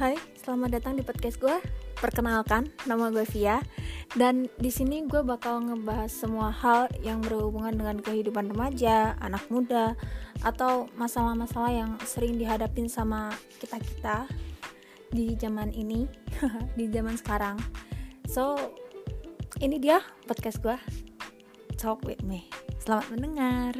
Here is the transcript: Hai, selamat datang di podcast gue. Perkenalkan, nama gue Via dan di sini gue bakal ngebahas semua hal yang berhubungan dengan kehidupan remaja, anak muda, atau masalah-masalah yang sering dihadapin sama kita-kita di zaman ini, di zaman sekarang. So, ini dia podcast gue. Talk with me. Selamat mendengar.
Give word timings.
Hai, 0.00 0.16
selamat 0.40 0.80
datang 0.80 0.96
di 0.96 1.04
podcast 1.04 1.36
gue. 1.36 1.52
Perkenalkan, 2.00 2.72
nama 2.88 3.12
gue 3.12 3.28
Via 3.28 3.60
dan 4.16 4.48
di 4.56 4.72
sini 4.72 5.04
gue 5.04 5.20
bakal 5.20 5.60
ngebahas 5.68 6.08
semua 6.08 6.48
hal 6.48 6.88
yang 7.04 7.20
berhubungan 7.20 7.76
dengan 7.76 8.00
kehidupan 8.00 8.56
remaja, 8.56 9.12
anak 9.20 9.44
muda, 9.52 9.92
atau 10.40 10.88
masalah-masalah 10.96 11.68
yang 11.76 11.90
sering 12.08 12.40
dihadapin 12.40 12.88
sama 12.88 13.36
kita-kita 13.60 14.24
di 15.12 15.36
zaman 15.36 15.68
ini, 15.76 16.08
di 16.80 16.88
zaman 16.88 17.20
sekarang. 17.20 17.60
So, 18.24 18.56
ini 19.60 19.76
dia 19.76 20.00
podcast 20.24 20.64
gue. 20.64 20.80
Talk 21.76 22.08
with 22.08 22.24
me. 22.24 22.48
Selamat 22.80 23.12
mendengar. 23.12 23.76